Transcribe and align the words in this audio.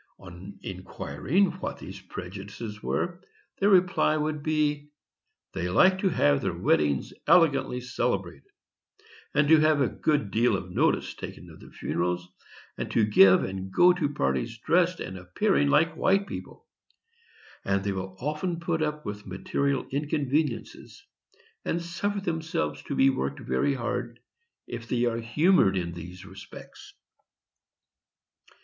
On 0.17 0.57
inquiring 0.63 1.51
what 1.59 1.77
these 1.77 2.01
prejudices 2.01 2.81
were, 2.81 3.21
the 3.59 3.69
reply 3.69 4.17
would 4.17 4.41
be, 4.41 4.89
"They 5.53 5.69
like 5.69 5.99
to 5.99 6.09
have 6.09 6.41
their 6.41 6.57
weddings 6.57 7.13
elegantly 7.27 7.81
celebrated, 7.81 8.49
and 9.35 9.47
to 9.47 9.59
have 9.59 9.79
a 9.79 9.87
good 9.87 10.31
deal 10.31 10.55
of 10.57 10.71
notice 10.71 11.13
taken 11.13 11.51
of 11.51 11.59
their 11.59 11.69
funerals, 11.69 12.27
and 12.79 12.89
to 12.93 13.05
give 13.05 13.43
and 13.43 13.71
go 13.71 13.93
to 13.93 14.09
parties 14.11 14.57
dressed 14.57 14.99
and 14.99 15.19
appearing 15.19 15.67
like 15.67 15.95
white 15.95 16.25
people; 16.25 16.65
and 17.63 17.83
they 17.83 17.91
will 17.91 18.15
often 18.19 18.59
put 18.59 18.81
up 18.81 19.05
with 19.05 19.27
material 19.27 19.85
inconveniences, 19.91 21.05
and 21.63 21.79
suffer 21.79 22.21
themselves 22.21 22.81
to 22.81 22.95
be 22.95 23.11
worked 23.11 23.39
very 23.41 23.75
hard, 23.75 24.19
if 24.65 24.87
they 24.87 25.05
are 25.05 25.19
humored 25.19 25.77
in 25.77 25.91
these 25.91 26.25
respects." 26.25 26.95